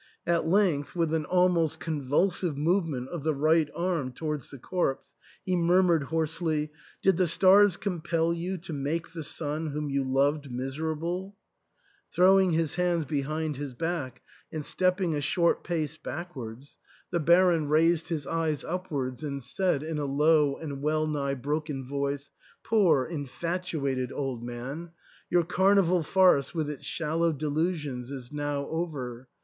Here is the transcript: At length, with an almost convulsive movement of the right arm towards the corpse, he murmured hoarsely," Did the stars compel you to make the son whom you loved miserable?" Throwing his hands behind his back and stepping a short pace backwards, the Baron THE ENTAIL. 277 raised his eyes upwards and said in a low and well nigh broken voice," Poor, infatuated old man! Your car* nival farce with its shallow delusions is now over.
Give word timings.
At 0.25 0.47
length, 0.47 0.95
with 0.95 1.13
an 1.13 1.25
almost 1.25 1.79
convulsive 1.79 2.57
movement 2.57 3.09
of 3.09 3.21
the 3.21 3.35
right 3.35 3.69
arm 3.75 4.13
towards 4.13 4.49
the 4.49 4.57
corpse, 4.57 5.13
he 5.45 5.55
murmured 5.55 6.05
hoarsely," 6.05 6.71
Did 7.03 7.17
the 7.17 7.27
stars 7.27 7.77
compel 7.77 8.33
you 8.33 8.57
to 8.57 8.73
make 8.73 9.13
the 9.13 9.21
son 9.23 9.67
whom 9.67 9.91
you 9.91 10.03
loved 10.03 10.51
miserable?" 10.51 11.35
Throwing 12.15 12.49
his 12.49 12.73
hands 12.73 13.05
behind 13.05 13.57
his 13.57 13.75
back 13.75 14.23
and 14.51 14.65
stepping 14.65 15.13
a 15.13 15.21
short 15.21 15.63
pace 15.63 15.97
backwards, 15.97 16.79
the 17.11 17.19
Baron 17.19 17.69
THE 17.69 17.75
ENTAIL. 17.77 17.99
277 18.05 18.07
raised 18.07 18.07
his 18.07 18.25
eyes 18.25 18.63
upwards 18.63 19.23
and 19.23 19.43
said 19.43 19.83
in 19.83 19.99
a 19.99 20.05
low 20.05 20.55
and 20.57 20.81
well 20.81 21.05
nigh 21.05 21.35
broken 21.35 21.87
voice," 21.87 22.31
Poor, 22.63 23.05
infatuated 23.05 24.11
old 24.11 24.43
man! 24.43 24.93
Your 25.29 25.43
car* 25.43 25.75
nival 25.75 26.03
farce 26.03 26.55
with 26.55 26.71
its 26.71 26.87
shallow 26.87 27.31
delusions 27.31 28.09
is 28.09 28.31
now 28.31 28.65
over. 28.65 29.27